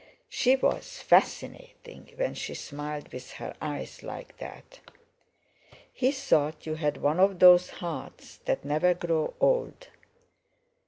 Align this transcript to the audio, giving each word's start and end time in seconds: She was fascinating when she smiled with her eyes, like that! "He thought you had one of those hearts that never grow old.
She 0.29 0.55
was 0.55 0.99
fascinating 0.99 2.13
when 2.15 2.33
she 2.33 2.55
smiled 2.55 3.13
with 3.13 3.33
her 3.33 3.53
eyes, 3.61 4.01
like 4.01 4.35
that! 4.37 4.79
"He 5.93 6.11
thought 6.11 6.65
you 6.65 6.73
had 6.73 6.97
one 6.97 7.19
of 7.19 7.37
those 7.37 7.69
hearts 7.69 8.37
that 8.45 8.65
never 8.65 8.95
grow 8.95 9.35
old. 9.39 9.89